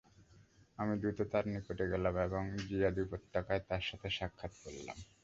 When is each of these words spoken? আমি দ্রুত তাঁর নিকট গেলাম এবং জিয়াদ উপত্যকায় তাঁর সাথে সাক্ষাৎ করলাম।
আমি 0.77 0.93
দ্রুত 1.01 1.19
তাঁর 1.31 1.45
নিকট 1.47 1.79
গেলাম 1.91 2.15
এবং 2.27 2.43
জিয়াদ 2.67 2.95
উপত্যকায় 3.05 3.61
তাঁর 3.67 3.83
সাথে 3.89 4.07
সাক্ষাৎ 4.17 4.53
করলাম। 4.63 4.97